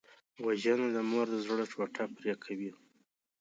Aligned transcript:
وژنه 0.45 0.87
د 0.95 0.97
مور 1.09 1.27
د 1.31 1.35
زړه 1.45 1.65
ټوټه 1.71 2.05
پرې 2.15 2.33
کوي 2.43 2.71